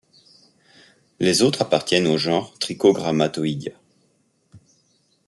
[1.19, 3.73] Les autres appartiennent au genre Trichogrammatoidea.